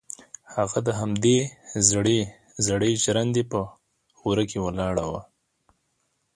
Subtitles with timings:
[0.55, 1.37] هغه د همدې
[2.67, 3.59] زړې ژرندې په
[4.27, 5.21] وره کې ولاړه وه.